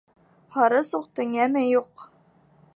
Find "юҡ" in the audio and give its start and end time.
1.67-2.09